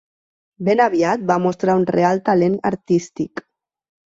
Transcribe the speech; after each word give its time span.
Ben 0.69 0.79
aviat 0.85 1.27
va 1.31 1.37
mostrar 1.43 1.75
un 1.83 1.85
real 1.97 2.23
talent 2.31 2.57
artístic. 2.71 3.45